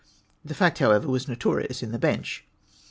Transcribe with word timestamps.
The 0.43 0.55
fact, 0.55 0.79
however, 0.79 1.07
was 1.07 1.27
notorious 1.27 1.83
in 1.83 1.91
the 1.91 1.99
Bench. 1.99 2.43